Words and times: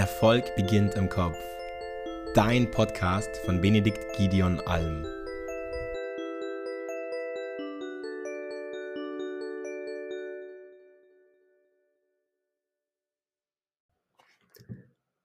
Erfolg 0.00 0.56
beginnt 0.56 0.94
im 0.94 1.10
Kopf. 1.10 1.36
Dein 2.34 2.70
Podcast 2.70 3.36
von 3.44 3.60
Benedikt 3.60 4.16
Gideon 4.16 4.58
Alm. 4.60 5.04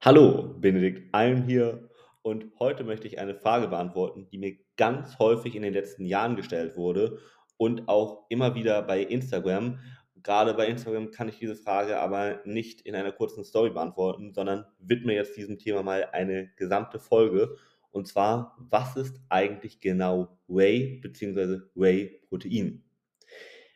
Hallo, 0.02 0.56
Benedikt 0.60 1.16
Alm 1.16 1.44
hier 1.44 1.90
und 2.22 2.52
heute 2.60 2.84
möchte 2.84 3.08
ich 3.08 3.18
eine 3.18 3.36
Frage 3.36 3.70
beantworten, 3.70 4.28
die 4.30 4.38
mir 4.38 4.58
ganz 4.76 5.18
häufig 5.20 5.56
in 5.56 5.62
den 5.62 5.72
letzten 5.74 6.04
Jahren 6.04 6.36
gestellt 6.36 6.76
wurde 6.76 7.20
und 7.56 7.88
auch 7.88 8.26
immer 8.28 8.56
wieder 8.56 8.82
bei 8.82 9.00
Instagram 9.00 9.80
Gerade 10.26 10.56
bei 10.56 10.66
Instagram 10.66 11.12
kann 11.12 11.30
ich 11.30 11.38
diese 11.38 11.56
Frage 11.56 12.00
aber 12.00 12.42
nicht 12.46 12.82
in 12.82 12.96
einer 12.96 13.12
kurzen 13.12 13.44
Story 13.46 13.70
beantworten, 13.70 14.34
sondern 14.34 14.66
widme 14.80 15.14
jetzt 15.14 15.38
diesem 15.38 15.60
Thema 15.60 15.84
mal 15.84 16.10
eine 16.14 16.50
gesamte 16.56 16.98
Folge. 16.98 17.56
Und 17.92 18.08
zwar, 18.08 18.58
was 18.58 18.96
ist 18.96 19.22
eigentlich 19.30 19.82
genau 19.82 20.40
Whey 20.48 21.00
bzw. 21.04 21.60
Whey-Protein? 21.76 22.84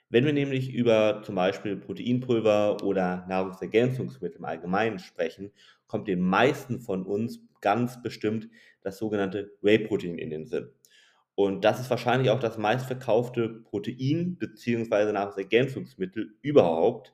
Wenn 0.10 0.26
wir 0.26 0.34
nämlich 0.34 0.74
über 0.74 1.22
zum 1.24 1.36
Beispiel 1.36 1.78
Proteinpulver 1.78 2.84
oder 2.84 3.28
Nahrungsergänzungsmittel 3.30 4.40
im 4.40 4.46
Allgemeinen 4.46 4.98
sprechen, 4.98 5.52
kommt 5.86 6.08
den 6.08 6.20
meisten 6.20 6.82
von 6.82 7.06
uns 7.06 7.42
ganz 7.62 8.02
bestimmt 8.02 8.50
das 8.82 8.98
sogenannte 8.98 9.52
Whey-Protein 9.62 10.18
in 10.18 10.32
den 10.32 10.48
Sinn. 10.48 10.72
Und 11.40 11.64
das 11.64 11.80
ist 11.80 11.90
wahrscheinlich 11.90 12.32
auch 12.32 12.42
das 12.42 12.58
meistverkaufte 12.58 13.48
Protein 13.48 14.36
bzw. 14.38 15.14
Nahrungsergänzungsmittel 15.14 16.38
überhaupt, 16.42 17.14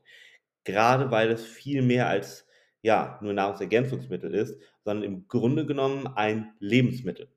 gerade 0.64 1.12
weil 1.12 1.30
es 1.30 1.46
viel 1.46 1.84
mehr 1.84 2.10
als 2.10 2.48
ja, 2.82 3.20
nur 3.22 3.34
Nahrungsergänzungsmittel 3.34 4.34
ist, 4.34 4.60
sondern 4.84 5.04
im 5.04 5.28
Grunde 5.28 5.68
genommen 5.68 6.08
ein 6.08 6.56
Lebensmittel. 6.58 7.32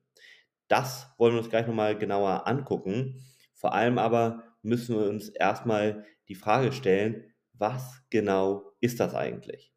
Das 0.68 1.12
wollen 1.18 1.34
wir 1.34 1.40
uns 1.40 1.50
gleich 1.50 1.66
nochmal 1.66 1.98
genauer 1.98 2.46
angucken. 2.46 3.22
Vor 3.52 3.74
allem 3.74 3.98
aber 3.98 4.44
müssen 4.62 4.98
wir 4.98 5.10
uns 5.10 5.28
erstmal 5.28 6.06
die 6.28 6.36
Frage 6.36 6.72
stellen, 6.72 7.34
was 7.52 8.00
genau 8.08 8.72
ist 8.80 8.98
das 8.98 9.14
eigentlich? 9.14 9.74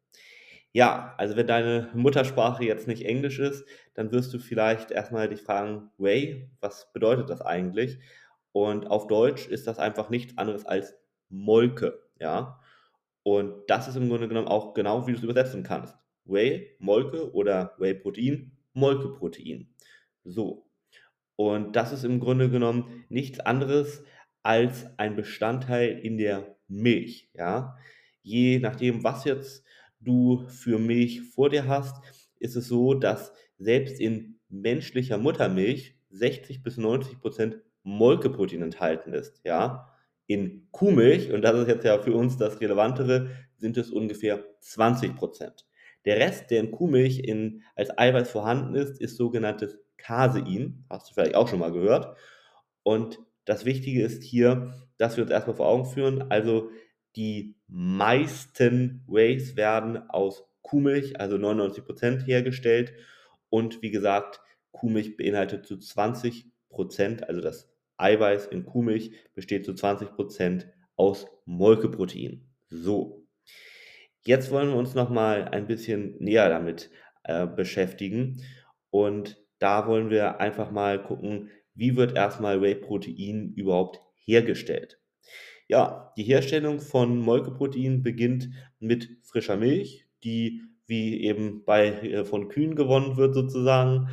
Ja, 0.74 1.14
also 1.18 1.36
wenn 1.36 1.46
deine 1.46 1.90
Muttersprache 1.94 2.64
jetzt 2.64 2.88
nicht 2.88 3.04
Englisch 3.04 3.38
ist, 3.38 3.66
dann 3.94 4.10
wirst 4.10 4.32
du 4.32 4.38
vielleicht 4.38 4.90
erstmal 4.90 5.28
dich 5.28 5.42
fragen, 5.42 5.90
Whey, 5.98 6.50
was 6.60 6.92
bedeutet 6.92 7.28
das 7.28 7.42
eigentlich? 7.42 7.98
Und 8.52 8.86
auf 8.86 9.06
Deutsch 9.06 9.48
ist 9.48 9.66
das 9.66 9.78
einfach 9.78 10.08
nichts 10.08 10.38
anderes 10.38 10.64
als 10.64 10.94
Molke, 11.28 11.98
ja. 12.18 12.58
Und 13.22 13.54
das 13.68 13.86
ist 13.88 13.96
im 13.96 14.08
Grunde 14.08 14.28
genommen 14.28 14.48
auch 14.48 14.74
genau, 14.74 15.06
wie 15.06 15.12
du 15.12 15.18
es 15.18 15.24
übersetzen 15.24 15.62
kannst. 15.62 15.96
Whey, 16.24 16.74
Molke 16.78 17.32
oder 17.32 17.74
Whey-Protein, 17.78 18.56
Molkeprotein. 18.72 19.68
So. 20.24 20.66
Und 21.36 21.76
das 21.76 21.92
ist 21.92 22.04
im 22.04 22.20
Grunde 22.20 22.50
genommen 22.50 23.04
nichts 23.08 23.40
anderes 23.40 24.04
als 24.42 24.86
ein 24.98 25.16
Bestandteil 25.16 25.98
in 25.98 26.16
der 26.16 26.56
Milch, 26.68 27.30
ja. 27.34 27.76
Je 28.22 28.58
nachdem, 28.58 29.04
was 29.04 29.24
jetzt 29.24 29.64
du 30.02 30.46
für 30.48 30.78
Milch 30.78 31.22
vor 31.22 31.50
dir 31.50 31.66
hast, 31.66 32.02
ist 32.38 32.56
es 32.56 32.68
so, 32.68 32.94
dass 32.94 33.32
selbst 33.58 34.00
in 34.00 34.40
menschlicher 34.48 35.18
Muttermilch 35.18 35.96
60 36.10 36.62
bis 36.62 36.76
90 36.76 37.20
Prozent 37.20 37.58
Molkeprotein 37.82 38.62
enthalten 38.62 39.12
ist. 39.12 39.40
Ja? 39.44 39.88
In 40.26 40.68
Kuhmilch, 40.70 41.32
und 41.32 41.42
das 41.42 41.58
ist 41.58 41.68
jetzt 41.68 41.84
ja 41.84 41.98
für 41.98 42.14
uns 42.14 42.36
das 42.36 42.60
Relevantere, 42.60 43.30
sind 43.56 43.76
es 43.76 43.90
ungefähr 43.90 44.44
20 44.60 45.16
Prozent. 45.16 45.66
Der 46.04 46.16
Rest, 46.16 46.50
der 46.50 46.60
in 46.60 46.70
Kuhmilch 46.70 47.20
in, 47.20 47.62
als 47.76 47.96
Eiweiß 47.96 48.30
vorhanden 48.30 48.74
ist, 48.74 49.00
ist 49.00 49.16
sogenanntes 49.16 49.78
Casein. 49.96 50.84
Hast 50.90 51.10
du 51.10 51.14
vielleicht 51.14 51.36
auch 51.36 51.48
schon 51.48 51.60
mal 51.60 51.72
gehört. 51.72 52.16
Und 52.82 53.20
das 53.44 53.64
Wichtige 53.64 54.02
ist 54.02 54.22
hier, 54.22 54.74
dass 54.98 55.16
wir 55.16 55.24
uns 55.24 55.32
erstmal 55.32 55.56
vor 55.56 55.68
Augen 55.68 55.86
führen, 55.86 56.30
also 56.30 56.70
die 57.16 57.56
meisten 57.68 59.04
Whey's 59.06 59.56
werden 59.56 60.08
aus 60.10 60.44
Kuhmilch, 60.62 61.20
also 61.20 61.36
99% 61.36 62.24
hergestellt. 62.24 62.94
Und 63.50 63.82
wie 63.82 63.90
gesagt, 63.90 64.40
Kuhmilch 64.70 65.16
beinhaltet 65.16 65.66
zu 65.66 65.74
20%, 65.74 67.24
also 67.24 67.40
das 67.40 67.70
Eiweiß 67.98 68.46
in 68.46 68.64
Kuhmilch 68.64 69.12
besteht 69.34 69.64
zu 69.64 69.72
20% 69.72 70.66
aus 70.96 71.26
Molkeprotein. 71.44 72.46
So, 72.68 73.26
jetzt 74.24 74.50
wollen 74.50 74.70
wir 74.70 74.76
uns 74.76 74.94
nochmal 74.94 75.48
ein 75.48 75.66
bisschen 75.66 76.16
näher 76.18 76.48
damit 76.48 76.90
äh, 77.24 77.46
beschäftigen. 77.46 78.42
Und 78.90 79.38
da 79.58 79.86
wollen 79.86 80.10
wir 80.10 80.40
einfach 80.40 80.70
mal 80.70 81.02
gucken, 81.02 81.50
wie 81.74 81.96
wird 81.96 82.16
erstmal 82.16 82.60
Whey-Protein 82.60 83.52
überhaupt 83.54 84.00
hergestellt. 84.16 85.01
Ja, 85.68 86.12
die 86.16 86.24
Herstellung 86.24 86.80
von 86.80 87.18
Molkeprotein 87.18 88.02
beginnt 88.02 88.50
mit 88.78 89.16
frischer 89.22 89.56
Milch, 89.56 90.06
die 90.24 90.62
wie 90.86 91.22
eben 91.22 91.64
bei 91.64 91.88
äh, 91.88 92.24
von 92.24 92.48
Kühen 92.48 92.76
gewonnen 92.76 93.16
wird 93.16 93.34
sozusagen. 93.34 94.08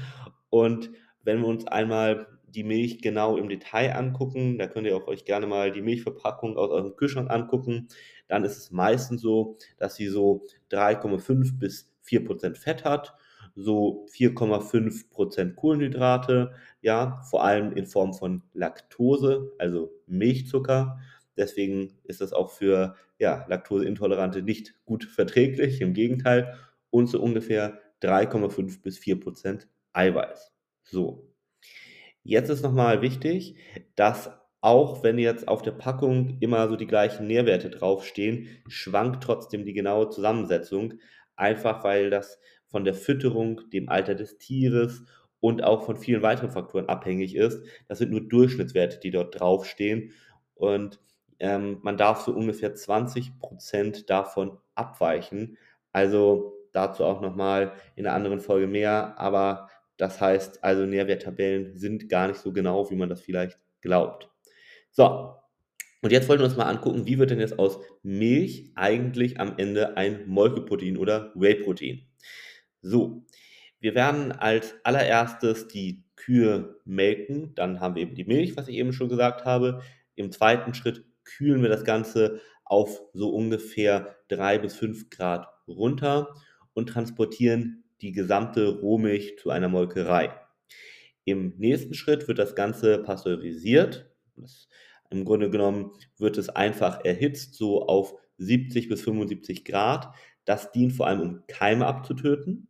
Und 0.50 0.92
wenn 1.24 1.42
wir 1.42 1.48
uns 1.48 1.68
einmal 1.68 2.28
die 2.48 2.64
Milch 2.64 3.02
genau 3.02 3.38
im 3.38 3.50
Detail 3.50 3.96
angucken, 3.96 4.58
da 4.58 4.68
könnt 4.68 4.88
ihr 4.88 4.96
auch 4.96 5.08
euch 5.08 5.26
gerne 5.26 5.46
mal 5.48 5.72
die 5.72 5.82
Milchverpackung 5.82 6.58
aus 6.58 6.72
eurem 6.72 6.96
Kühlschrank 6.96 7.30
angucken, 7.30 7.88
dann 8.28 8.44
ist 8.44 8.58
es 8.58 8.72
meistens 8.72 9.22
so, 9.22 9.58
dass 9.78 9.96
sie 9.96 10.08
so 10.08 10.46
3,5 10.72 11.60
bis 11.60 11.92
4 12.02 12.26
Prozent 12.26 12.58
Fett 12.58 12.86
hat, 12.86 13.16
so 13.56 14.08
4,5 14.14 15.10
Prozent 15.10 15.56
Kohlenhydrate, 15.56 16.54
ja, 16.82 17.22
vor 17.30 17.44
allem 17.44 17.74
in 17.74 17.86
Form 17.86 18.14
von 18.14 18.44
Laktose, 18.54 19.52
also 19.60 19.92
Milchzucker 20.08 21.00
Deswegen 21.40 21.98
ist 22.04 22.22
das 22.22 22.34
auch 22.34 22.52
für 22.52 22.96
ja, 23.18 23.46
Laktoseintolerante 23.48 24.44
nicht 24.44 24.76
gut 24.86 25.06
verträglich, 25.06 25.82
im 25.82 25.94
Gegenteil. 25.94 26.56
Und 26.92 27.08
so 27.08 27.22
ungefähr 27.22 27.80
3,5 28.04 28.82
bis 28.82 28.98
4 28.98 29.20
Prozent 29.20 29.68
Eiweiß. 29.94 30.52
So. 30.84 31.34
Jetzt 32.24 32.50
ist 32.50 32.62
nochmal 32.62 33.02
wichtig, 33.02 33.56
dass 33.96 34.30
auch 34.62 35.04
wenn 35.04 35.18
jetzt 35.18 35.48
auf 35.48 35.62
der 35.62 35.72
Packung 35.72 36.38
immer 36.42 36.68
so 36.68 36.76
die 36.76 36.88
gleichen 36.88 37.28
Nährwerte 37.28 37.70
draufstehen, 37.70 38.48
schwankt 38.68 39.24
trotzdem 39.24 39.64
die 39.66 39.74
genaue 39.74 40.10
Zusammensetzung, 40.10 40.96
einfach 41.38 41.84
weil 41.86 42.10
das 42.10 42.40
von 42.68 42.84
der 42.84 42.94
Fütterung, 42.94 43.62
dem 43.72 43.88
Alter 43.88 44.16
des 44.16 44.38
Tieres 44.38 45.06
und 45.40 45.64
auch 45.64 45.86
von 45.86 45.96
vielen 45.96 46.22
weiteren 46.22 46.52
Faktoren 46.52 46.90
abhängig 46.90 47.36
ist. 47.36 47.66
Das 47.88 48.00
sind 48.00 48.12
nur 48.12 48.28
Durchschnittswerte, 48.28 49.00
die 49.00 49.12
dort 49.12 49.40
draufstehen. 49.40 50.12
Und 50.56 51.00
ähm, 51.40 51.80
man 51.82 51.98
darf 51.98 52.22
so 52.22 52.34
ungefähr 52.34 52.76
20 52.76 53.40
Prozent 53.40 54.10
davon 54.10 54.58
abweichen. 54.76 55.58
Also 55.92 56.54
dazu 56.72 57.04
auch 57.06 57.22
nochmal 57.22 57.74
in 57.96 58.06
einer 58.06 58.16
anderen 58.16 58.40
Folge 58.40 58.68
mehr. 58.68 59.20
Aber 59.20 59.70
das 59.98 60.22
heißt 60.22 60.64
also, 60.64 60.86
Nährwerttabellen 60.86 61.78
sind 61.78 62.10
gar 62.10 62.28
nicht 62.28 62.40
so 62.40 62.52
genau, 62.54 62.90
wie 62.90 62.96
man 62.96 63.10
das 63.10 63.22
vielleicht 63.22 63.60
glaubt. 63.82 64.30
So, 64.92 65.36
und 66.02 66.12
jetzt 66.12 66.30
wollen 66.30 66.40
wir 66.40 66.46
uns 66.46 66.56
mal 66.56 66.70
angucken, 66.70 67.06
wie 67.06 67.20
wird 67.20 67.32
denn 67.32 67.40
jetzt 67.40 67.60
aus 67.60 67.80
Milch 68.04 68.72
eigentlich 68.76 69.40
am 69.40 69.56
Ende 69.58 69.98
ein 69.98 70.28
Molkeprotein 70.28 70.98
oder 70.98 71.34
Whey-Protein? 71.36 72.08
So, 72.82 73.26
wir 73.82 73.96
werden 73.96 74.32
als 74.32 74.76
allererstes 74.84 75.68
die 75.68 76.04
Kühe 76.16 76.80
melken, 76.86 77.54
dann 77.56 77.80
haben 77.80 77.96
wir 77.96 78.04
eben 78.04 78.16
die 78.16 78.26
Milch, 78.26 78.56
was 78.56 78.68
ich 78.68 78.76
eben 78.76 78.94
schon 78.94 79.10
gesagt 79.10 79.46
habe. 79.46 79.82
Im 80.16 80.32
zweiten 80.32 80.74
Schritt 80.74 81.06
kühlen 81.38 81.62
wir 81.62 81.70
das 81.70 81.84
Ganze 81.84 82.42
auf 82.66 83.02
so 83.14 83.30
ungefähr 83.30 84.18
3 84.30 84.60
bis 84.60 84.76
5 84.76 85.10
Grad 85.10 85.48
runter 85.68 86.36
und 86.74 86.90
transportieren 86.90 87.84
die 88.02 88.12
gesamte 88.12 88.80
Rohmilch 88.80 89.38
zu 89.40 89.50
einer 89.50 89.70
Molkerei. 89.70 90.34
Im 91.26 91.54
nächsten 91.58 91.94
Schritt 91.94 92.28
wird 92.28 92.40
das 92.40 92.56
Ganze 92.56 93.00
pasteurisiert. 93.00 94.10
Im 95.10 95.26
Grunde 95.26 95.50
genommen 95.50 95.92
wird 96.18 96.38
es 96.38 96.50
einfach 96.50 97.04
erhitzt, 97.04 97.56
so 97.56 97.86
auf 97.88 98.16
70 98.38 98.88
bis 98.88 99.02
75 99.02 99.66
Grad. 99.66 100.14
Das 100.46 100.72
dient 100.72 100.94
vor 100.94 101.08
allem, 101.08 101.22
um 101.22 101.44
Keime 101.48 101.86
abzutöten. 101.86 102.68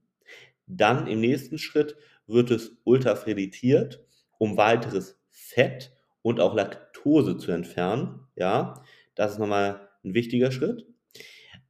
Dann 0.66 1.08
im 1.08 1.20
nächsten 1.20 1.58
Schritt 1.58 1.96
wird 2.28 2.52
es 2.52 2.78
ultrafrilitiert, 2.84 4.04
um 4.38 4.58
weiteres 4.58 5.20
Fett 5.30 5.92
und 6.22 6.40
auch 6.40 6.54
Laktose 6.56 7.38
zu 7.38 7.52
entfernen. 7.52 8.28
Ja, 8.40 8.84
das 9.16 9.34
ist 9.34 9.40
nochmal 9.40 9.90
ein 10.04 10.14
wichtiger 10.16 10.52
Schritt. 10.52 10.86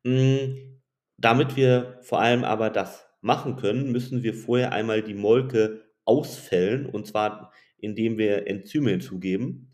Hm, 0.06 0.82
damit 1.18 1.56
wir 1.58 2.00
vor 2.04 2.22
allem 2.22 2.44
aber 2.44 2.70
das 2.70 3.08
machen 3.22 3.58
können, 3.58 3.92
müssen 3.92 4.24
wir 4.24 4.34
vorher 4.34 4.72
einmal 4.72 5.04
die 5.04 5.14
Molke 5.16 5.84
ausfällen 6.06 6.86
und 6.88 7.08
zwar 7.08 7.52
indem 7.78 8.18
wir 8.18 8.48
Enzyme 8.48 8.92
hinzugeben. 8.92 9.74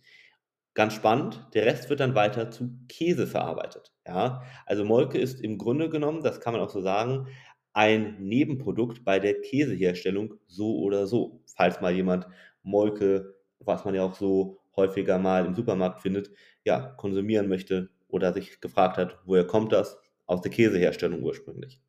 Ganz 0.73 0.93
spannend, 0.93 1.47
der 1.53 1.65
Rest 1.65 1.89
wird 1.89 2.01
dann 2.01 2.15
weiter 2.15 2.51
zu 2.51 2.69
Käse 2.89 3.27
verarbeitet. 3.27 3.93
Ja, 4.05 4.43
also 4.65 4.83
Molke 4.85 5.17
ist 5.17 5.41
im 5.41 5.57
Grunde 5.57 5.89
genommen, 5.89 6.21
das 6.23 6.41
kann 6.41 6.53
man 6.53 6.61
auch 6.61 6.69
so 6.69 6.81
sagen, 6.81 7.27
ein 7.73 8.17
Nebenprodukt 8.21 9.05
bei 9.05 9.19
der 9.19 9.41
Käseherstellung 9.41 10.35
so 10.47 10.77
oder 10.79 11.07
so. 11.07 11.41
Falls 11.55 11.81
mal 11.81 11.93
jemand 11.93 12.27
Molke, 12.63 13.35
was 13.59 13.85
man 13.85 13.95
ja 13.95 14.03
auch 14.03 14.15
so 14.15 14.59
häufiger 14.75 15.17
mal 15.17 15.45
im 15.45 15.55
Supermarkt 15.55 16.01
findet, 16.01 16.31
ja, 16.65 16.93
konsumieren 16.97 17.47
möchte 17.47 17.89
oder 18.09 18.33
sich 18.33 18.59
gefragt 18.59 18.97
hat, 18.97 19.19
woher 19.25 19.47
kommt 19.47 19.71
das? 19.71 19.97
Aus 20.27 20.41
der 20.41 20.51
Käseherstellung 20.51 21.21
ursprünglich. 21.21 21.79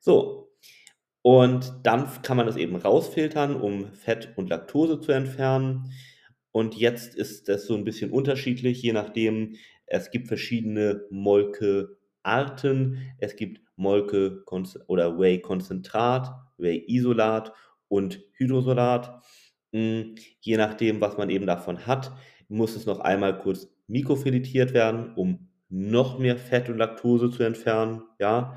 So, 0.00 0.46
und 1.26 1.74
dann 1.82 2.06
kann 2.22 2.36
man 2.36 2.46
das 2.46 2.56
eben 2.56 2.76
rausfiltern, 2.76 3.56
um 3.56 3.92
Fett 3.92 4.32
und 4.36 4.48
Laktose 4.48 5.00
zu 5.00 5.10
entfernen. 5.10 5.90
Und 6.52 6.76
jetzt 6.76 7.16
ist 7.16 7.48
das 7.48 7.66
so 7.66 7.74
ein 7.74 7.82
bisschen 7.82 8.12
unterschiedlich, 8.12 8.80
je 8.80 8.92
nachdem. 8.92 9.56
Es 9.86 10.12
gibt 10.12 10.28
verschiedene 10.28 11.02
Molkearten. 11.10 13.12
Es 13.18 13.34
gibt 13.34 13.60
Molke 13.74 14.44
oder 14.86 15.18
Whey-Konzentrat, 15.18 16.32
Whey-Isolat 16.58 17.52
und 17.88 18.22
Hydrosolat. 18.34 19.20
Hm, 19.72 20.14
je 20.40 20.56
nachdem, 20.56 21.00
was 21.00 21.18
man 21.18 21.30
eben 21.30 21.46
davon 21.46 21.86
hat, 21.86 22.12
muss 22.48 22.76
es 22.76 22.86
noch 22.86 23.00
einmal 23.00 23.38
kurz 23.38 23.68
mikrofiletiert 23.86 24.74
werden, 24.74 25.14
um 25.14 25.48
noch 25.68 26.18
mehr 26.18 26.36
Fett 26.36 26.68
und 26.68 26.78
Laktose 26.78 27.30
zu 27.30 27.42
entfernen. 27.42 28.02
Ja, 28.18 28.56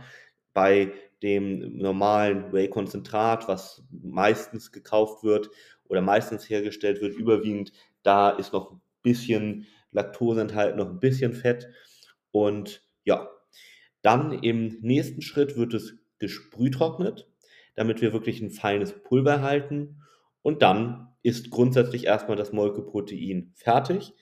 bei 0.53 0.93
dem 1.21 1.77
normalen 1.77 2.51
Whey-Konzentrat, 2.53 3.47
was 3.47 3.83
meistens 3.91 4.71
gekauft 4.71 5.23
wird 5.23 5.49
oder 5.87 6.01
meistens 6.01 6.49
hergestellt 6.49 7.01
wird, 7.01 7.15
überwiegend 7.15 7.71
da 8.03 8.29
ist 8.29 8.53
noch 8.53 8.71
ein 8.71 8.81
bisschen 9.01 9.67
Laktose 9.91 10.41
enthalten, 10.41 10.77
noch 10.77 10.89
ein 10.89 10.99
bisschen 10.99 11.33
Fett. 11.33 11.67
Und 12.31 12.83
ja, 13.03 13.29
dann 14.01 14.31
im 14.43 14.77
nächsten 14.81 15.21
Schritt 15.21 15.57
wird 15.57 15.73
es 15.73 15.95
gesprühtrocknet, 16.19 17.27
damit 17.75 18.01
wir 18.01 18.13
wirklich 18.13 18.41
ein 18.41 18.51
feines 18.51 18.93
Pulver 19.03 19.31
erhalten. 19.33 20.01
Und 20.41 20.61
dann 20.61 21.09
ist 21.21 21.49
grundsätzlich 21.49 22.05
erstmal 22.05 22.37
das 22.37 22.53
Molkeprotein 22.53 23.51
fertig. 23.55 24.13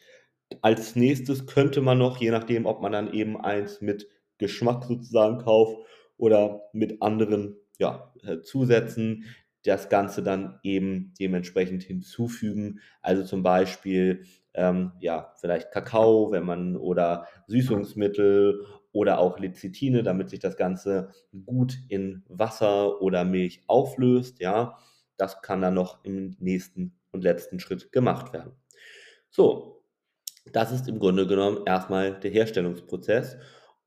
Als 0.61 0.95
nächstes 0.95 1.45
könnte 1.45 1.81
man 1.81 1.97
noch, 1.97 2.17
je 2.17 2.31
nachdem, 2.31 2.65
ob 2.65 2.81
man 2.81 2.91
dann 2.91 3.13
eben 3.13 3.39
eins 3.39 3.81
mit 3.81 4.07
Geschmack 4.37 4.83
sozusagen 4.85 5.39
kauft 5.39 5.77
oder 6.17 6.63
mit 6.73 7.01
anderen 7.01 7.55
ja, 7.79 8.13
äh, 8.23 8.41
Zusätzen, 8.41 9.25
das 9.63 9.89
Ganze 9.89 10.23
dann 10.23 10.59
eben 10.63 11.13
dementsprechend 11.19 11.83
hinzufügen. 11.83 12.79
Also 13.01 13.23
zum 13.23 13.43
Beispiel, 13.43 14.23
ähm, 14.53 14.93
ja, 14.99 15.33
vielleicht 15.39 15.71
Kakao, 15.71 16.31
wenn 16.31 16.45
man 16.45 16.77
oder 16.77 17.27
Süßungsmittel 17.47 18.65
oder 18.93 19.19
auch 19.19 19.39
Lecithine, 19.39 20.03
damit 20.03 20.29
sich 20.29 20.39
das 20.39 20.55
Ganze 20.55 21.09
gut 21.45 21.77
in 21.89 22.23
Wasser 22.29 23.01
oder 23.01 23.25
Milch 23.25 23.61
auflöst. 23.67 24.39
Ja, 24.39 24.77
das 25.17 25.41
kann 25.41 25.61
dann 25.61 25.73
noch 25.73 26.03
im 26.05 26.35
nächsten 26.39 26.95
und 27.11 27.23
letzten 27.23 27.59
Schritt 27.59 27.91
gemacht 27.91 28.31
werden. 28.33 28.53
So, 29.29 29.76
das 30.53 30.71
ist 30.71 30.87
im 30.87 30.99
Grunde 30.99 31.27
genommen 31.27 31.61
erstmal 31.65 32.19
der 32.19 32.31
Herstellungsprozess. 32.31 33.37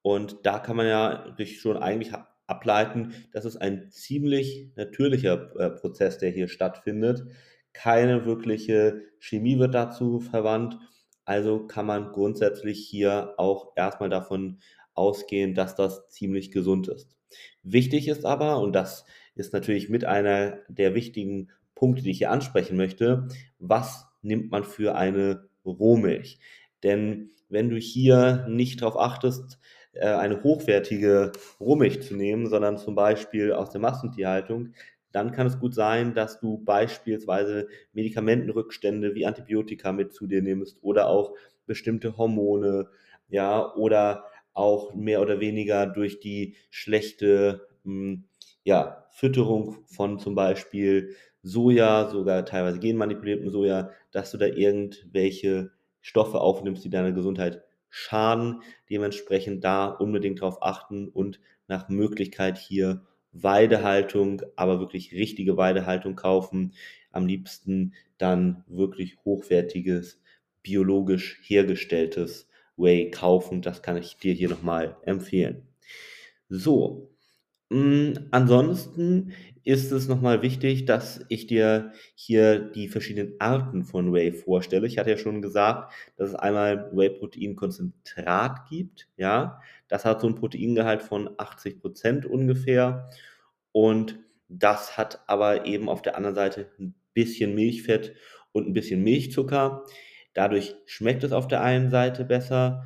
Und 0.03 0.39
da 0.45 0.59
kann 0.59 0.77
man 0.77 0.87
ja 0.87 1.35
schon 1.45 1.77
eigentlich 1.77 2.13
ableiten, 2.47 3.15
dass 3.33 3.45
es 3.45 3.57
ein 3.57 3.91
ziemlich 3.91 4.71
natürlicher 4.77 5.55
äh, 5.57 5.71
Prozess, 5.71 6.19
der 6.19 6.31
hier 6.31 6.49
stattfindet. 6.49 7.27
Keine 7.73 8.27
wirkliche 8.27 9.03
Chemie 9.19 9.59
wird 9.59 9.75
dazu 9.75 10.21
verwandt. 10.21 10.77
Also 11.25 11.67
kann 11.67 11.87
man 11.87 12.13
grundsätzlich 12.13 12.87
hier 12.89 13.35
auch 13.37 13.73
erstmal 13.77 14.11
davon 14.11 14.59
ausgehen, 14.95 15.55
dass 15.55 15.77
das 15.77 16.09
ziemlich 16.09 16.51
gesund 16.51 16.89
ist. 16.89 17.17
Wichtig 17.63 18.09
ist 18.09 18.25
aber, 18.25 18.59
und 18.59 18.73
das 18.73 19.05
ist 19.37 19.53
natürlich 19.53 19.89
mit 19.89 20.05
einer 20.05 20.59
der 20.69 20.95
wichtigen 20.95 21.51
Punkte, 21.75 22.03
die 22.03 22.11
ich 22.11 22.19
hier 22.19 22.33
ansprechen 22.33 22.77
möchte, 22.77 23.29
was 23.59 24.07
nimmt 24.23 24.51
man 24.51 24.65
für 24.65 24.97
eine 24.97 25.49
Rohmilch? 25.65 26.39
Denn 26.83 27.31
wenn 27.49 27.69
du 27.69 27.77
hier 27.77 28.47
nicht 28.49 28.83
darauf 28.83 28.99
achtest, 28.99 29.59
äh, 29.93 30.07
eine 30.07 30.43
hochwertige 30.43 31.33
Rohmilch 31.59 32.03
zu 32.03 32.15
nehmen, 32.17 32.47
sondern 32.49 32.79
zum 32.79 32.95
Beispiel 32.95 33.53
aus 33.53 33.71
der 33.71 33.81
Massentierhaltung, 33.81 34.73
dann 35.13 35.33
kann 35.33 35.47
es 35.47 35.59
gut 35.59 35.75
sein, 35.75 36.15
dass 36.15 36.39
du 36.41 36.59
beispielsweise 36.59 37.69
Medikamentenrückstände 37.93 39.15
wie 39.15 39.27
Antibiotika 39.27 39.93
mit 39.93 40.13
zu 40.13 40.27
dir 40.27 40.43
nimmst 40.43 40.79
oder 40.83 41.09
auch 41.09 41.35
bestimmte 41.67 42.17
Hormone, 42.17 42.89
ja, 43.29 43.75
oder 43.75 44.25
auch 44.53 44.95
mehr 44.95 45.21
oder 45.21 45.41
weniger 45.41 45.87
durch 45.87 46.21
die 46.21 46.57
schlechte 46.71 47.67
hm, 47.85 48.25
ja, 48.65 49.07
Fütterung 49.11 49.79
von 49.87 50.19
zum 50.19 50.35
Beispiel 50.35 51.17
Soja, 51.43 52.09
sogar 52.11 52.45
teilweise 52.45 52.79
genmanipuliertem 52.79 53.51
Soja, 53.51 53.91
dass 54.13 54.31
du 54.31 54.39
da 54.39 54.47
irgendwelche 54.47 55.71
Stoffe 56.01 56.41
aufnimmst, 56.41 56.85
die 56.85 56.91
deiner 56.91 57.13
Gesundheit 57.13 57.63
schaden. 57.89 58.63
Dementsprechend 58.89 59.65
da 59.65 59.87
unbedingt 59.87 60.41
darauf 60.41 60.63
achten 60.63 61.09
und 61.09 61.41
nach 61.69 61.89
Möglichkeit 61.89 62.59
hier 62.59 63.03
Weidehaltung, 63.33 64.43
aber 64.57 64.81
wirklich 64.81 65.13
richtige 65.13 65.57
Weidehaltung 65.57 66.17
kaufen. 66.17 66.75
Am 67.13 67.27
liebsten 67.27 67.95
dann 68.19 68.65
wirklich 68.67 69.19
hochwertiges, 69.25 70.21
biologisch 70.63 71.41
hergestelltes 71.43 72.49
Whey 72.77 73.11
kaufen. 73.11 73.63
Das 73.63 73.83
kann 73.83 73.97
ich 73.97 74.17
dir 74.17 74.35
hier 74.35 74.49
nochmal 74.49 74.97
empfehlen. 75.03 75.69
So, 76.49 77.11
hm, 77.71 78.29
ansonsten 78.33 79.33
ist 79.63 79.93
es 79.93 80.09
nochmal 80.09 80.43
wichtig, 80.43 80.87
dass 80.87 81.25
ich 81.29 81.47
dir 81.47 81.93
hier 82.15 82.59
die 82.59 82.89
verschiedenen 82.89 83.35
Arten 83.39 83.85
von 83.85 84.13
Whey 84.13 84.33
vorstelle. 84.33 84.87
Ich 84.87 84.99
hatte 84.99 85.11
ja 85.11 85.17
schon 85.19 85.43
gesagt, 85.43 85.93
dass 86.17 86.31
es 86.31 86.35
einmal 86.35 86.91
Whey-Protein-Konzentrat 86.93 88.69
gibt. 88.69 89.09
Ja, 89.17 89.61
das 89.89 90.05
hat 90.05 90.21
so 90.21 90.27
ein 90.27 90.35
Proteingehalt 90.35 91.03
von 91.03 91.31
80 91.39 91.81
Prozent 91.81 92.27
ungefähr. 92.27 93.09
Und 93.73 94.19
das 94.49 94.97
hat 94.97 95.21
aber 95.29 95.67
eben 95.67 95.89
auf 95.89 96.03
der 96.03 96.17
anderen 96.17 96.35
Seite 96.35 96.69
ein 96.81 96.95
bisschen 97.15 97.55
Milchfett 97.55 98.15
und 98.53 98.67
ein 98.67 98.73
bisschen 98.73 99.03
Milchzucker. 99.05 99.85
Dadurch 100.35 100.75
schmeckt 100.87 101.23
es 101.23 101.33
auf 101.33 101.47
der 101.49 101.63
einen 101.63 101.91
Seite 101.91 102.25
besser 102.25 102.85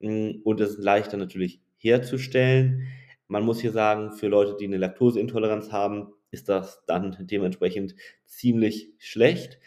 hm, 0.00 0.40
und 0.44 0.60
es 0.60 0.70
ist 0.70 0.78
leichter 0.78 1.16
natürlich 1.18 1.60
herzustellen. 1.76 2.88
Man 3.28 3.44
muss 3.44 3.60
hier 3.60 3.72
sagen, 3.72 4.12
für 4.12 4.28
Leute, 4.28 4.56
die 4.58 4.66
eine 4.66 4.76
Laktoseintoleranz 4.76 5.72
haben, 5.72 6.12
ist 6.30 6.48
das 6.48 6.84
dann 6.86 7.16
dementsprechend 7.20 7.94
ziemlich 8.26 8.92
schlecht. 8.98 9.58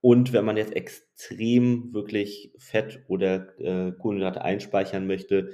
Und 0.00 0.32
wenn 0.32 0.44
man 0.44 0.56
jetzt 0.56 0.74
extrem 0.74 1.92
wirklich 1.92 2.52
Fett 2.58 3.04
oder 3.08 3.58
äh, 3.58 3.92
Kohlenhydrate 3.92 4.42
einspeichern 4.42 5.06
möchte, 5.06 5.52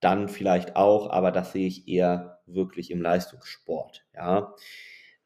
dann 0.00 0.28
vielleicht 0.28 0.76
auch, 0.76 1.10
aber 1.10 1.30
das 1.30 1.52
sehe 1.52 1.66
ich 1.66 1.88
eher 1.88 2.40
wirklich 2.46 2.90
im 2.90 3.00
Leistungssport. 3.00 4.04
Ja. 4.14 4.54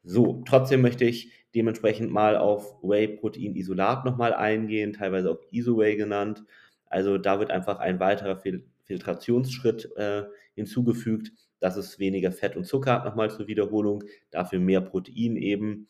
So, 0.03 0.43
trotzdem 0.45 0.81
möchte 0.81 1.05
ich 1.05 1.31
dementsprechend 1.55 2.11
mal 2.11 2.37
auf 2.37 2.81
Whey-Protein-Isolat 2.81 4.05
nochmal 4.05 4.33
eingehen, 4.33 4.93
teilweise 4.93 5.31
auch 5.31 5.39
Isoway 5.51 5.95
genannt. 5.95 6.43
Also 6.85 7.17
da 7.17 7.39
wird 7.39 7.51
einfach 7.51 7.79
ein 7.79 7.99
weiterer 7.99 8.37
Fil 8.37 8.65
Filtrationsschritt 8.85 9.95
äh, 9.95 10.23
hinzugefügt, 10.55 11.31
dass 11.63 11.77
es 11.77 11.97
weniger 11.97 12.33
Fett 12.33 12.57
und 12.57 12.65
Zucker 12.65 12.91
hat, 12.91 13.05
nochmal 13.05 13.31
zur 13.31 13.47
Wiederholung, 13.47 14.03
dafür 14.31 14.59
mehr 14.59 14.81
Protein 14.81 15.37
eben. 15.37 15.87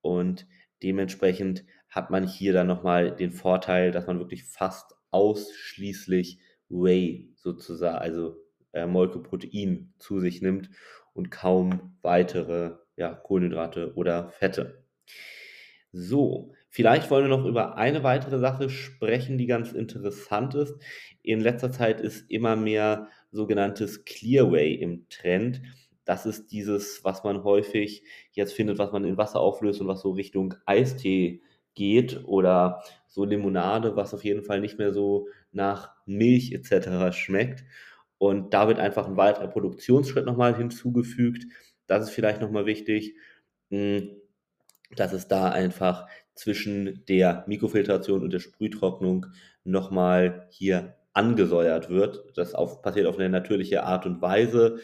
Und 0.00 0.48
dementsprechend 0.82 1.64
hat 1.88 2.10
man 2.10 2.26
hier 2.26 2.52
dann 2.52 2.66
nochmal 2.66 3.14
den 3.14 3.30
Vorteil, 3.30 3.92
dass 3.92 4.08
man 4.08 4.18
wirklich 4.18 4.42
fast 4.42 4.96
ausschließlich 5.12 6.40
Whey 6.68 7.32
sozusagen, 7.36 7.98
also 7.98 8.38
äh, 8.72 8.86
Molkeprotein 8.86 9.94
zu 10.00 10.18
sich 10.18 10.42
nimmt 10.42 10.70
und 11.12 11.30
kaum 11.30 11.96
weitere 12.02 12.72
ja, 12.96 13.14
Kohlenhydrate 13.14 13.94
oder 13.94 14.30
Fette. 14.30 14.84
So, 15.92 16.54
vielleicht 16.70 17.08
wollen 17.08 17.30
wir 17.30 17.36
noch 17.36 17.46
über 17.46 17.76
eine 17.76 18.02
weitere 18.02 18.40
Sache 18.40 18.68
sprechen, 18.68 19.38
die 19.38 19.46
ganz 19.46 19.70
interessant 19.70 20.56
ist. 20.56 20.74
In 21.22 21.38
letzter 21.38 21.70
Zeit 21.70 22.00
ist 22.00 22.28
immer 22.28 22.56
mehr 22.56 23.06
sogenanntes 23.34 24.04
Clearway 24.04 24.74
im 24.74 25.08
Trend. 25.08 25.62
Das 26.04 26.26
ist 26.26 26.52
dieses, 26.52 27.04
was 27.04 27.24
man 27.24 27.44
häufig 27.44 28.04
jetzt 28.32 28.52
findet, 28.52 28.78
was 28.78 28.92
man 28.92 29.04
in 29.04 29.16
Wasser 29.16 29.40
auflöst 29.40 29.80
und 29.80 29.88
was 29.88 30.02
so 30.02 30.12
Richtung 30.12 30.54
Eistee 30.66 31.42
geht 31.74 32.24
oder 32.24 32.82
so 33.08 33.24
Limonade, 33.24 33.96
was 33.96 34.14
auf 34.14 34.24
jeden 34.24 34.42
Fall 34.42 34.60
nicht 34.60 34.78
mehr 34.78 34.92
so 34.92 35.28
nach 35.52 35.92
Milch 36.06 36.52
etc. 36.52 37.16
schmeckt. 37.16 37.64
Und 38.18 38.54
da 38.54 38.68
wird 38.68 38.78
einfach 38.78 39.06
ein 39.06 39.16
weiterer 39.16 39.48
Produktionsschritt 39.48 40.26
nochmal 40.26 40.56
hinzugefügt. 40.56 41.46
Das 41.86 42.04
ist 42.04 42.10
vielleicht 42.10 42.40
nochmal 42.40 42.66
wichtig. 42.66 43.16
Hm, 43.70 44.10
dass 44.96 45.12
es 45.12 45.28
da 45.28 45.50
einfach 45.50 46.06
zwischen 46.34 47.04
der 47.08 47.44
Mikrofiltration 47.46 48.22
und 48.22 48.32
der 48.32 48.40
Sprühtrocknung 48.40 49.26
nochmal 49.64 50.46
hier 50.50 50.96
angesäuert 51.14 51.90
wird. 51.90 52.24
Das 52.36 52.54
auf, 52.54 52.82
passiert 52.82 53.06
auf 53.06 53.18
eine 53.18 53.28
natürliche 53.30 53.84
Art 53.84 54.06
und 54.06 54.20
Weise. 54.22 54.78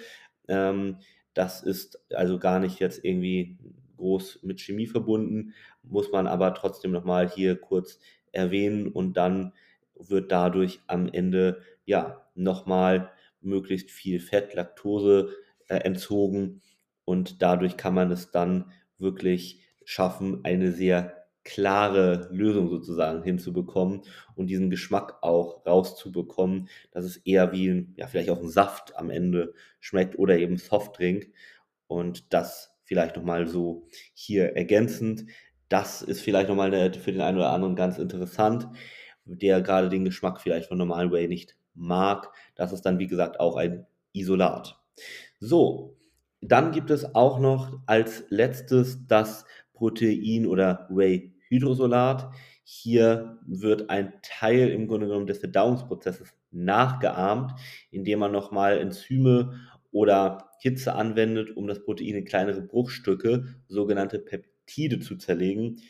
Ähm, 0.48 0.98
Das 1.34 1.62
ist 1.62 2.00
also 2.12 2.38
gar 2.38 2.58
nicht 2.58 2.80
jetzt 2.80 3.04
irgendwie 3.04 3.58
groß 3.96 4.40
mit 4.42 4.60
Chemie 4.60 4.86
verbunden, 4.86 5.54
muss 5.82 6.10
man 6.10 6.26
aber 6.26 6.54
trotzdem 6.54 6.90
nochmal 6.90 7.28
hier 7.28 7.56
kurz 7.56 8.00
erwähnen 8.32 8.88
und 8.88 9.16
dann 9.16 9.52
wird 9.94 10.32
dadurch 10.32 10.80
am 10.86 11.08
Ende 11.08 11.62
ja 11.84 12.26
nochmal 12.34 13.10
möglichst 13.40 13.90
viel 13.90 14.20
Fett, 14.20 14.54
Laktose 14.54 15.30
äh, 15.68 15.76
entzogen 15.76 16.62
und 17.04 17.42
dadurch 17.42 17.76
kann 17.76 17.94
man 17.94 18.10
es 18.10 18.30
dann 18.30 18.72
wirklich 18.98 19.60
schaffen, 19.84 20.40
eine 20.44 20.72
sehr 20.72 21.19
klare 21.44 22.28
Lösung 22.30 22.68
sozusagen 22.68 23.22
hinzubekommen 23.22 24.02
und 24.34 24.48
diesen 24.48 24.70
Geschmack 24.70 25.22
auch 25.22 25.64
rauszubekommen, 25.66 26.68
dass 26.90 27.04
es 27.04 27.16
eher 27.18 27.52
wie 27.52 27.68
ein, 27.68 27.94
ja, 27.96 28.06
vielleicht 28.06 28.30
auch 28.30 28.40
ein 28.40 28.48
Saft 28.48 28.96
am 28.96 29.10
Ende 29.10 29.54
schmeckt 29.80 30.18
oder 30.18 30.38
eben 30.38 30.58
Softdrink. 30.58 31.30
Und 31.86 32.32
das 32.32 32.76
vielleicht 32.84 33.16
nochmal 33.16 33.46
so 33.46 33.86
hier 34.14 34.56
ergänzend. 34.56 35.24
Das 35.68 36.02
ist 36.02 36.20
vielleicht 36.20 36.48
nochmal 36.48 36.92
für 36.92 37.12
den 37.12 37.20
einen 37.20 37.38
oder 37.38 37.50
anderen 37.50 37.76
ganz 37.76 37.98
interessant, 37.98 38.68
der 39.24 39.60
gerade 39.60 39.88
den 39.88 40.04
Geschmack 40.04 40.40
vielleicht 40.40 40.68
von 40.68 40.78
normalen 40.78 41.12
Whey 41.12 41.28
nicht 41.28 41.56
mag. 41.74 42.32
Das 42.56 42.72
ist 42.72 42.82
dann, 42.82 42.98
wie 42.98 43.06
gesagt, 43.06 43.38
auch 43.38 43.56
ein 43.56 43.86
Isolat. 44.12 44.76
So, 45.38 45.96
dann 46.40 46.72
gibt 46.72 46.90
es 46.90 47.14
auch 47.14 47.38
noch 47.38 47.78
als 47.86 48.24
letztes 48.30 49.06
das 49.06 49.44
Protein 49.80 50.46
oder 50.46 50.86
Whey 50.90 51.32
Hydrosolat. 51.48 52.30
Hier 52.64 53.38
wird 53.46 53.88
ein 53.88 54.12
Teil 54.22 54.68
im 54.68 54.86
Grunde 54.86 55.06
genommen 55.06 55.26
des 55.26 55.38
Verdauungsprozesses 55.38 56.34
nachgeahmt, 56.50 57.52
indem 57.90 58.18
man 58.18 58.30
nochmal 58.30 58.78
Enzyme 58.78 59.58
oder 59.90 60.50
Hitze 60.60 60.94
anwendet, 60.94 61.56
um 61.56 61.66
das 61.66 61.82
Protein 61.82 62.14
in 62.14 62.24
kleinere 62.26 62.60
Bruchstücke, 62.60 63.54
sogenannte 63.68 64.18
Peptide, 64.18 65.00
zu 65.00 65.16
zerlegen. 65.16 65.80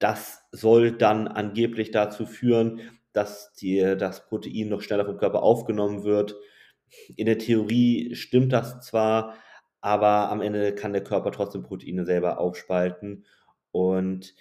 Das 0.00 0.42
soll 0.52 0.92
dann 0.92 1.28
angeblich 1.28 1.92
dazu 1.92 2.26
führen, 2.26 2.80
dass 3.12 3.52
die, 3.54 3.78
das 3.96 4.26
Protein 4.26 4.68
noch 4.68 4.82
schneller 4.82 5.06
vom 5.06 5.16
Körper 5.16 5.42
aufgenommen 5.42 6.02
wird. 6.02 6.36
In 7.16 7.26
der 7.26 7.38
Theorie 7.38 8.14
stimmt 8.14 8.52
das 8.52 8.80
zwar, 8.80 9.36
aber 9.80 10.30
am 10.30 10.40
Ende 10.40 10.74
kann 10.74 10.92
der 10.92 11.04
Körper 11.04 11.32
trotzdem 11.32 11.62
Proteine 11.62 12.04
selber 12.04 12.38
aufspalten 12.38 13.24
und 13.72 14.34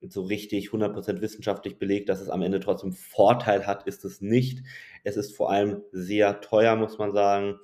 so 0.00 0.22
richtig 0.22 0.68
100% 0.68 1.20
wissenschaftlich 1.20 1.78
belegt, 1.78 2.08
dass 2.08 2.20
es 2.20 2.28
am 2.28 2.42
Ende 2.42 2.60
trotzdem 2.60 2.92
Vorteil 2.92 3.66
hat, 3.66 3.86
ist 3.86 4.04
es 4.04 4.20
nicht. 4.20 4.62
Es 5.02 5.16
ist 5.16 5.34
vor 5.36 5.50
allem 5.50 5.82
sehr 5.92 6.40
teuer, 6.40 6.76
muss 6.76 6.98
man 6.98 7.12
sagen. 7.12 7.58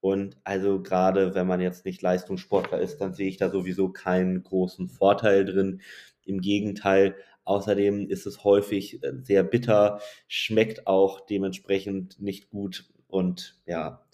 Und 0.00 0.36
also 0.44 0.82
gerade 0.82 1.34
wenn 1.34 1.46
man 1.46 1.60
jetzt 1.60 1.84
nicht 1.84 2.02
Leistungssportler 2.02 2.78
ist, 2.80 2.98
dann 2.98 3.14
sehe 3.14 3.28
ich 3.28 3.36
da 3.38 3.50
sowieso 3.50 3.88
keinen 3.90 4.42
großen 4.42 4.88
Vorteil 4.88 5.44
drin. 5.44 5.80
Im 6.26 6.40
Gegenteil, 6.40 7.16
außerdem 7.44 8.08
ist 8.08 8.26
es 8.26 8.44
häufig 8.44 9.02
äh, 9.02 9.12
sehr 9.22 9.42
bitter, 9.42 10.00
schmeckt 10.28 10.86
auch 10.86 11.24
dementsprechend 11.26 12.20
nicht 12.20 12.50
gut 12.50 12.86
und 13.08 13.56
ja, 13.66 14.04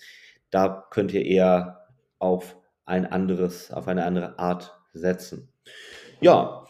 da 0.50 0.86
könnt 0.90 1.12
ihr 1.12 1.24
eher 1.24 1.88
auf 2.20 2.56
ein 2.84 3.06
anderes, 3.06 3.72
auf 3.72 3.88
eine 3.88 4.04
andere 4.04 4.38
Art 4.38 4.78
setzen. 4.92 5.52
Ja, 6.20 6.66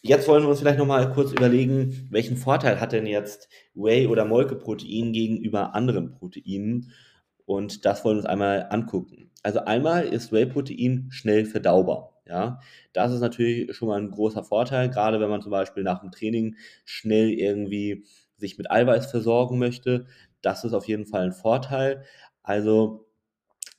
jetzt 0.00 0.28
wollen 0.28 0.42
wir 0.42 0.48
uns 0.48 0.60
vielleicht 0.60 0.78
nochmal 0.78 1.12
kurz 1.12 1.32
überlegen, 1.32 2.08
welchen 2.10 2.36
Vorteil 2.36 2.80
hat 2.80 2.92
denn 2.92 3.06
jetzt 3.06 3.48
Whey 3.74 4.06
oder 4.06 4.24
Molkeprotein 4.24 5.12
gegenüber 5.12 5.74
anderen 5.74 6.12
Proteinen? 6.12 6.92
Und 7.44 7.84
das 7.84 8.04
wollen 8.04 8.16
wir 8.16 8.20
uns 8.20 8.28
einmal 8.28 8.68
angucken. 8.70 9.30
Also 9.42 9.60
einmal 9.64 10.04
ist 10.04 10.32
Whey-Protein 10.32 11.08
schnell 11.10 11.44
verdaubar. 11.44 12.12
Ja, 12.26 12.60
das 12.92 13.12
ist 13.12 13.20
natürlich 13.20 13.74
schon 13.76 13.88
mal 13.88 14.00
ein 14.00 14.12
großer 14.12 14.44
Vorteil, 14.44 14.88
gerade 14.88 15.20
wenn 15.20 15.28
man 15.28 15.42
zum 15.42 15.50
Beispiel 15.50 15.82
nach 15.82 16.00
dem 16.00 16.12
Training 16.12 16.56
schnell 16.84 17.30
irgendwie 17.30 18.04
sich 18.36 18.58
mit 18.58 18.70
Eiweiß 18.70 19.10
versorgen 19.10 19.58
möchte. 19.58 20.06
Das 20.40 20.64
ist 20.64 20.72
auf 20.72 20.86
jeden 20.86 21.06
Fall 21.06 21.22
ein 21.22 21.32
Vorteil. 21.32 22.04
Also 22.44 23.06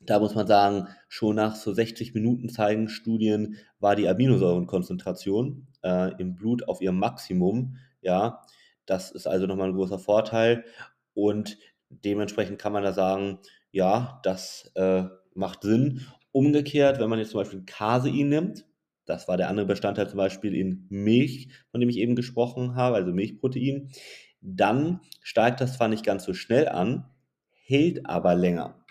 da 0.06 0.20
muss 0.20 0.36
man 0.36 0.48
sagen, 0.48 0.88
schon 1.08 1.36
nach 1.36 1.56
so 1.56 1.74
60 1.74 2.14
Minuten 2.14 2.50
zeigen 2.50 2.90
Studien, 2.90 3.58
war 3.80 3.96
die 3.96 4.08
Aminosäurenkonzentration 4.08 5.68
äh, 5.84 6.14
im 6.20 6.36
Blut 6.36 6.68
auf 6.68 6.82
ihrem 6.82 7.00
Maximum. 7.00 7.78
Ja, 8.02 8.42
das 8.86 9.12
ist 9.12 9.28
also 9.28 9.48
nochmal 9.48 9.70
ein 9.70 9.76
großer 9.76 10.00
Vorteil. 10.00 10.66
Und 11.14 11.58
dementsprechend 11.90 12.60
kann 12.60 12.74
man 12.74 12.84
da 12.84 12.94
sagen, 12.94 13.40
ja, 13.72 14.20
das 14.24 14.72
äh, 14.76 15.04
macht 15.34 15.64
Sinn. 15.64 16.02
Umgekehrt, 16.32 17.00
wenn 17.00 17.10
man 17.10 17.20
jetzt 17.20 17.32
zum 17.32 17.42
Beispiel 17.42 17.64
Casein 17.66 18.30
nimmt, 18.30 18.66
das 19.06 19.28
war 19.28 19.38
der 19.38 19.50
andere 19.50 19.66
Bestandteil 19.66 20.10
zum 20.10 20.18
Beispiel 20.18 20.56
in 20.56 20.86
Milch, 20.90 21.50
von 21.72 21.80
dem 21.80 21.90
ich 21.90 21.98
eben 21.98 22.16
gesprochen 22.16 22.76
habe, 22.76 22.96
also 22.96 23.12
Milchprotein, 23.12 23.92
dann 24.42 25.02
steigt 25.22 25.62
das 25.62 25.74
zwar 25.74 25.88
nicht 25.88 26.06
ganz 26.06 26.24
so 26.24 26.34
schnell 26.34 26.70
an, 26.70 27.06
hält 27.66 28.06
aber 28.06 28.36
länger. 28.36 28.83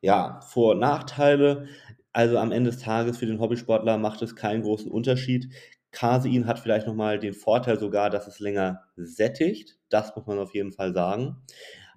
Ja, 0.00 0.40
Vor- 0.42 0.72
und 0.72 0.80
Nachteile. 0.80 1.66
Also 2.12 2.38
am 2.38 2.52
Ende 2.52 2.70
des 2.70 2.80
Tages 2.80 3.18
für 3.18 3.26
den 3.26 3.40
Hobbysportler 3.40 3.98
macht 3.98 4.22
es 4.22 4.36
keinen 4.36 4.62
großen 4.62 4.90
Unterschied. 4.90 5.52
Casein 5.90 6.46
hat 6.46 6.58
vielleicht 6.58 6.86
nochmal 6.86 7.18
den 7.18 7.34
Vorteil 7.34 7.78
sogar, 7.78 8.10
dass 8.10 8.26
es 8.26 8.40
länger 8.40 8.82
sättigt. 8.96 9.78
Das 9.88 10.14
muss 10.14 10.26
man 10.26 10.38
auf 10.38 10.54
jeden 10.54 10.72
Fall 10.72 10.92
sagen. 10.94 11.36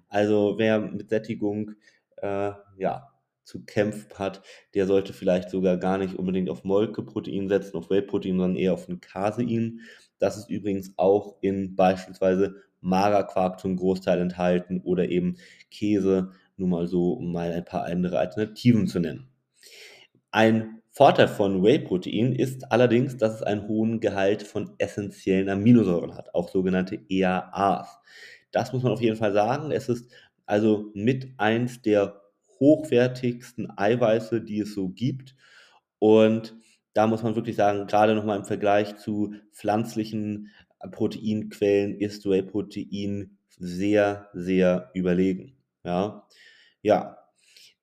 Also 0.08 0.54
wer 0.58 0.80
mit 0.80 1.10
Sättigung 1.10 1.72
äh, 2.16 2.52
ja, 2.78 3.08
zu 3.44 3.64
kämpfen 3.64 4.18
hat, 4.18 4.42
der 4.74 4.86
sollte 4.86 5.12
vielleicht 5.12 5.50
sogar 5.50 5.76
gar 5.76 5.98
nicht 5.98 6.14
unbedingt 6.16 6.50
auf 6.50 6.64
Molkeprotein 6.64 7.48
setzen, 7.48 7.76
auf 7.76 7.90
Whey-Protein, 7.90 8.38
sondern 8.38 8.56
eher 8.56 8.74
auf 8.74 8.88
ein 8.88 9.00
Casein. 9.00 9.80
Das 10.18 10.36
ist 10.36 10.50
übrigens 10.50 10.92
auch 10.96 11.36
in 11.40 11.74
beispielsweise 11.76 12.56
Magerquark 12.80 13.60
zum 13.60 13.76
Großteil 13.76 14.20
enthalten 14.20 14.80
oder 14.82 15.08
eben 15.08 15.36
Käse 15.70 16.32
nur 16.56 16.68
mal 16.68 16.86
so, 16.86 17.12
um 17.12 17.32
mal 17.32 17.52
ein 17.52 17.64
paar 17.64 17.84
andere 17.84 18.18
Alternativen 18.18 18.86
zu 18.86 19.00
nennen. 19.00 19.28
Ein 20.30 20.82
Vorteil 20.90 21.28
von 21.28 21.62
Whey-Protein 21.62 22.34
ist 22.34 22.70
allerdings, 22.70 23.16
dass 23.16 23.36
es 23.36 23.42
einen 23.42 23.66
hohen 23.66 24.00
Gehalt 24.00 24.42
von 24.42 24.72
essentiellen 24.78 25.48
Aminosäuren 25.48 26.14
hat, 26.14 26.34
auch 26.34 26.50
sogenannte 26.50 27.00
EAAs. 27.08 27.98
Das 28.50 28.72
muss 28.72 28.82
man 28.82 28.92
auf 28.92 29.00
jeden 29.00 29.16
Fall 29.16 29.32
sagen. 29.32 29.70
Es 29.70 29.88
ist 29.88 30.10
also 30.44 30.90
mit 30.94 31.32
eins 31.38 31.80
der 31.80 32.20
hochwertigsten 32.60 33.68
Eiweiße, 33.76 34.42
die 34.42 34.60
es 34.60 34.74
so 34.74 34.90
gibt. 34.90 35.34
Und 35.98 36.54
da 36.92 37.06
muss 37.06 37.22
man 37.22 37.36
wirklich 37.36 37.56
sagen, 37.56 37.86
gerade 37.86 38.14
nochmal 38.14 38.38
im 38.38 38.44
Vergleich 38.44 38.96
zu 38.96 39.34
pflanzlichen 39.52 40.50
Proteinquellen 40.90 41.98
ist 41.98 42.26
Whey-Protein 42.26 43.38
sehr, 43.56 44.28
sehr 44.34 44.90
überlegen. 44.94 45.56
Ja, 45.84 46.26
ja. 46.82 47.18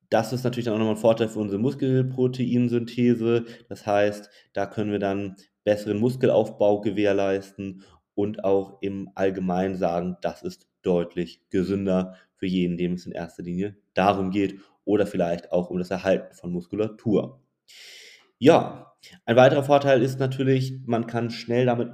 Das 0.10 0.34
ist 0.34 0.44
natürlich 0.44 0.65
dann 0.65 0.75
auch 0.75 0.79
nochmal 0.79 0.96
ein 0.96 1.01
Vorteil 1.01 1.29
für 1.29 1.39
unsere 1.39 1.62
Muskelproteinsynthese. 1.62 3.46
Das 3.70 3.88
heißt, 3.88 4.29
da 4.53 4.65
können 4.68 4.91
wir 4.91 5.00
dann 5.00 5.36
besseren 5.65 6.00
Muskelaufbau 6.00 6.82
gewährleisten 6.82 7.84
und 8.15 8.44
auch 8.44 8.82
im 8.82 9.10
Allgemeinen 9.15 9.77
sagen, 9.77 10.18
das 10.22 10.44
ist 10.44 10.68
deutlich 10.84 11.41
gesünder 11.51 12.15
für 12.36 12.48
jeden, 12.48 12.77
dem 12.77 12.94
es 12.94 13.06
in 13.06 13.12
erster 13.13 13.44
Linie 13.44 13.77
darum 13.96 14.32
geht 14.32 14.60
oder 14.86 15.08
vielleicht 15.08 15.51
auch 15.51 15.70
um 15.70 15.79
das 15.79 15.91
Erhalten 15.91 16.36
von 16.36 16.51
Muskulatur. 16.51 17.41
Ja, 18.39 18.94
ein 19.25 19.36
weiterer 19.36 19.63
Vorteil 19.63 20.01
ist 20.01 20.20
natürlich, 20.20 20.74
man 20.86 21.08
kann 21.08 21.29
schnell 21.29 21.65
damit 21.65 21.91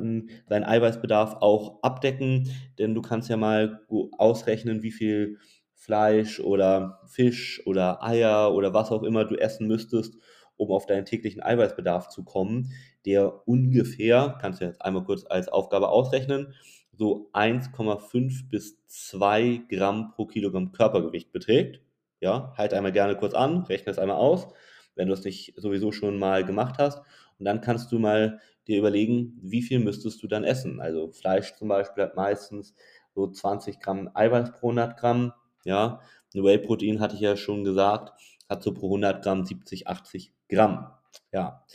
seinen 0.48 0.64
Eiweißbedarf 0.64 1.36
auch 1.42 1.82
abdecken, 1.84 2.50
denn 2.80 2.94
du 2.96 3.02
kannst 3.02 3.30
ja 3.30 3.38
mal 3.38 3.82
ausrechnen, 4.18 4.84
wie 4.84 4.92
viel 4.92 5.38
Fleisch 5.76 6.40
oder 6.40 7.02
Fisch 7.06 7.62
oder 7.66 8.04
Eier 8.04 8.54
oder 8.54 8.74
was 8.74 8.92
auch 8.92 9.04
immer 9.04 9.26
du 9.26 9.36
essen 9.36 9.68
müsstest, 9.68 10.16
um 10.58 10.72
auf 10.72 10.86
deinen 10.86 11.06
täglichen 11.06 11.44
Eiweißbedarf 11.44 12.08
zu 12.10 12.24
kommen, 12.24 12.72
der 13.06 13.48
ungefähr, 13.48 14.38
kannst 14.42 14.62
du 14.62 14.66
jetzt 14.66 14.82
einmal 14.82 15.04
kurz 15.04 15.26
als 15.30 15.48
Aufgabe 15.48 15.90
ausrechnen, 15.90 16.54
so 16.94 17.30
1,5 17.34 18.50
bis 18.50 18.78
2 18.88 19.62
Gramm 19.70 20.12
pro 20.12 20.26
Kilogramm 20.26 20.72
Körpergewicht 20.72 21.32
beträgt. 21.32 21.82
Ja, 22.22 22.54
halt 22.58 22.74
einmal 22.74 22.94
gerne 22.94 23.18
kurz 23.18 23.34
an, 23.34 23.64
rechne 23.64 23.92
es 23.92 24.00
einmal 24.00 24.18
aus, 24.18 24.48
wenn 24.96 25.08
du 25.08 25.14
es 25.14 25.26
nicht 25.26 25.54
sowieso 25.58 25.92
schon 25.92 26.18
mal 26.18 26.46
gemacht 26.46 26.76
hast. 26.80 27.00
Und 27.38 27.46
dann 27.46 27.60
kannst 27.60 27.92
du 27.92 28.00
mal 28.00 28.40
dir 28.68 28.80
überlegen, 28.80 29.38
wie 29.42 29.62
viel 29.62 29.80
müsstest 29.80 30.24
du 30.24 30.28
dann 30.28 30.46
essen. 30.46 30.80
Also 30.80 31.12
Fleisch 31.12 31.54
zum 31.56 31.68
Beispiel 31.68 32.04
hat 32.04 32.16
meistens 32.16 32.74
so 33.14 33.28
20 33.28 33.80
Gramm 33.80 34.10
Eiweiß 34.14 34.54
pro 34.54 34.70
100 34.70 34.98
Gramm, 34.98 35.34
ja, 35.66 36.00
ein 36.34 36.44
Whey-Protein 36.44 37.02
hatte 37.02 37.16
ich 37.16 37.22
ja 37.22 37.36
schon 37.36 37.64
gesagt, 37.64 38.14
hat 38.48 38.64
so 38.64 38.74
pro 38.74 38.88
100 38.88 39.24
Gramm 39.24 39.46
70, 39.46 39.88
80 39.88 40.34
Gramm. 40.48 40.88
Ja, 41.34 41.66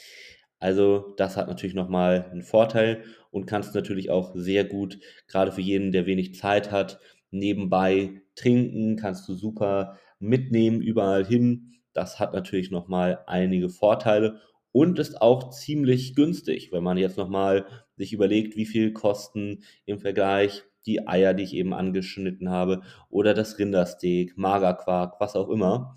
also 0.59 1.15
das 1.17 1.37
hat 1.37 1.49
natürlich 1.49 1.75
nochmal 1.75 2.27
einen 2.31 2.43
Vorteil 2.43 3.05
und 3.31 3.47
kannst 3.47 3.75
natürlich 3.75 4.11
auch 4.11 4.33
sehr 4.35 4.65
gut, 4.65 4.99
gerade 5.27 5.53
für 5.53 5.61
jeden, 5.61 5.93
der 5.93 6.07
wenig 6.07 6.35
Zeit 6.35 6.71
hat, 6.71 7.01
nebenbei 7.31 8.23
trinken, 8.35 8.97
kannst 8.97 9.29
du 9.29 9.35
super 9.35 9.99
mitnehmen 10.19 10.83
überall 10.83 11.25
hin. 11.25 11.81
Das 11.93 12.21
hat 12.21 12.35
natürlich 12.35 12.71
nochmal 12.71 13.25
einige 13.27 13.71
Vorteile 13.71 14.41
und 14.73 14.99
ist 14.99 15.21
auch 15.21 15.51
ziemlich 15.51 16.15
günstig, 16.15 16.71
wenn 16.73 16.85
man 16.85 16.99
jetzt 16.99 17.17
nochmal 17.17 17.67
sich 17.97 18.13
überlegt, 18.13 18.57
wie 18.57 18.67
viel 18.67 18.93
kosten 18.93 19.65
im 19.87 19.99
Vergleich 19.99 20.63
die 20.87 21.07
Eier, 21.07 21.35
die 21.35 21.45
ich 21.45 21.55
eben 21.55 21.75
angeschnitten 21.75 22.51
habe, 22.51 22.83
oder 23.09 23.35
das 23.35 23.59
Rindersteak, 23.59 24.37
Magerquark, 24.37 25.21
was 25.21 25.37
auch 25.37 25.49
immer. 25.49 25.95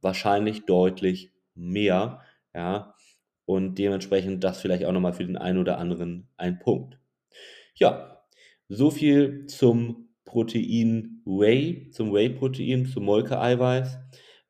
Wahrscheinlich 0.00 0.66
deutlich 0.66 1.32
mehr, 1.54 2.20
ja. 2.54 2.94
Und 3.44 3.78
dementsprechend 3.78 4.44
das 4.44 4.60
vielleicht 4.60 4.84
auch 4.84 4.92
nochmal 4.92 5.12
für 5.12 5.24
den 5.24 5.36
einen 5.36 5.58
oder 5.58 5.78
anderen 5.78 6.28
ein 6.36 6.58
Punkt. 6.60 6.98
Ja, 7.74 8.22
so 8.68 8.90
viel 8.90 9.46
zum 9.46 10.08
Protein 10.24 11.22
Whey, 11.24 11.90
zum 11.90 12.12
Whey-Protein, 12.12 12.86
zum 12.86 13.04
Molke-Eiweiß. 13.04 13.98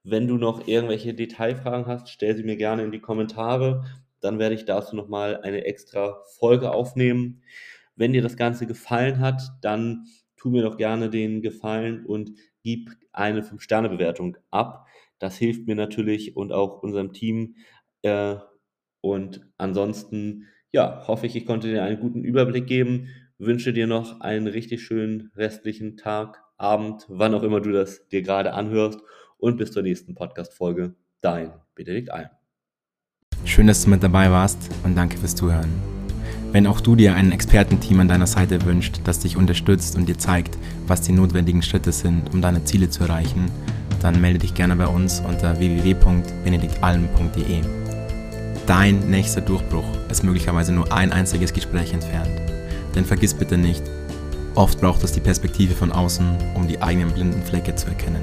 Wenn 0.03 0.29
du 0.29 0.37
noch 0.37 0.67
irgendwelche 0.67 1.15
Detailfragen 1.15 1.87
hast, 1.87 2.11
stell 2.11 2.37
sie 2.37 2.43
mir 2.43 2.57
gerne 2.57 2.85
in 2.85 2.93
die 2.93 3.01
Kommentare. 3.01 3.85
Dann 4.21 4.39
werde 4.39 4.55
ich 4.55 4.67
dazu 4.67 4.95
nochmal 4.95 5.41
eine 5.43 5.65
extra 5.65 6.23
Folge 6.39 6.73
aufnehmen. 6.73 7.43
Wenn 8.01 8.15
dir 8.15 8.23
das 8.23 8.39
Ganze 8.39 8.67
gefallen 8.67 9.19
hat, 9.21 9.43
dann 9.61 10.07
tu 10.39 10.49
mir 10.49 10.63
doch 10.63 10.79
gerne 10.79 11.11
den 11.11 11.43
Gefallen 11.43 12.07
und 12.07 12.31
gib 12.63 12.89
eine 13.13 13.43
5-Sterne-Bewertung 13.43 14.39
ab. 14.51 14.87
Das 15.19 15.37
hilft 15.37 15.67
mir 15.67 15.75
natürlich 15.75 16.35
und 16.35 16.51
auch 16.51 16.83
unserem 16.83 17.13
Team. 17.13 17.57
Äh, 18.01 18.37
und 19.03 19.47
ansonsten, 19.59 20.47
ja, 20.73 21.07
hoffe 21.09 21.27
ich, 21.27 21.37
ich 21.37 21.45
konnte 21.45 21.69
dir 21.69 21.85
einen 21.85 22.01
guten 22.01 22.25
Überblick 22.25 22.67
geben. 22.67 23.09
Wünsche 23.37 23.75
dir 23.75 23.87
noch 23.87 24.23
einen 24.23 24.47
richtig 24.47 24.83
schönen 24.83 25.31
restlichen 25.37 25.99
Tag, 25.99 26.43
Abend, 26.57 27.05
wann 27.09 27.35
auch 27.35 27.43
immer 27.43 27.61
du 27.61 27.71
das 27.71 28.09
dir 28.09 28.23
gerade 28.23 28.55
anhörst 28.55 29.01
und 29.37 29.59
bis 29.59 29.73
zur 29.73 29.83
nächsten 29.83 30.15
Podcast-Folge. 30.15 30.95
Dein 31.21 31.53
Benedikt 31.75 32.11
Alm. 32.11 32.31
Schön, 33.45 33.67
dass 33.67 33.85
du 33.85 33.91
mit 33.91 34.03
dabei 34.03 34.31
warst 34.31 34.71
und 34.85 34.97
danke 34.97 35.19
fürs 35.19 35.35
Zuhören. 35.35 36.00
Wenn 36.53 36.67
auch 36.67 36.81
du 36.81 36.97
dir 36.97 37.15
ein 37.15 37.31
Expertenteam 37.31 38.01
an 38.01 38.09
deiner 38.09 38.27
Seite 38.27 38.65
wünscht, 38.65 39.03
das 39.05 39.21
dich 39.21 39.37
unterstützt 39.37 39.97
und 39.97 40.09
dir 40.09 40.19
zeigt, 40.19 40.59
was 40.89 41.01
die 41.01 41.13
notwendigen 41.13 41.63
Schritte 41.63 41.93
sind, 41.93 42.35
um 42.35 42.43
deine 42.43 42.65
Ziele 42.65 42.91
zu 42.91 43.05
erreichen, 43.05 43.49
dann 44.03 44.21
melde 44.21 44.41
dich 44.41 44.55
gerne 44.55 44.75
bei 44.75 44.89
uns 44.89 45.21
unter 45.21 45.61
www.benediktalm.de. 45.61 47.61
Dein 48.67 49.11
nächster 49.11 49.43
Durchbruch 49.43 49.85
ist 50.11 50.25
möglicherweise 50.25 50.73
nur 50.73 50.93
ein 50.93 51.13
einziges 51.13 51.53
Gespräch 51.53 51.93
entfernt. 51.93 52.41
Denn 52.97 53.05
vergiss 53.05 53.35
bitte 53.35 53.57
nicht, 53.57 53.85
oft 54.57 54.81
braucht 54.81 55.05
es 55.05 55.13
die 55.13 55.21
Perspektive 55.21 55.75
von 55.75 55.93
außen, 55.93 56.27
um 56.55 56.67
die 56.67 56.83
eigenen 56.83 57.13
blinden 57.13 57.45
Flecke 57.45 57.77
zu 57.77 57.87
erkennen. 57.87 58.23